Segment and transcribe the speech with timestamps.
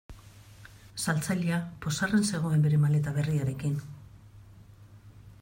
[1.03, 3.79] Saltzailea pozarren zegoen bere maleta berriarekin.